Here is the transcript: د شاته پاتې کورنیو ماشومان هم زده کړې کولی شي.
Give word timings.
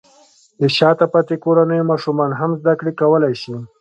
د 0.59 0.61
شاته 0.77 1.05
پاتې 1.13 1.35
کورنیو 1.43 1.89
ماشومان 1.91 2.31
هم 2.39 2.51
زده 2.61 2.73
کړې 2.79 2.91
کولی 3.01 3.33
شي. 3.41 3.53